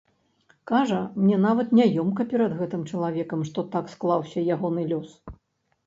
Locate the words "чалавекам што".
2.91-3.69